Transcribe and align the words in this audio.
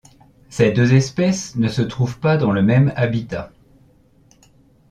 Ces 0.49 0.71
deux 0.71 0.95
espèces 0.95 1.55
ne 1.57 1.67
se 1.67 1.83
trouvent 1.83 2.17
pas 2.19 2.35
dans 2.35 2.49
le 2.51 2.63
même 2.63 2.91
habitat. 2.95 3.51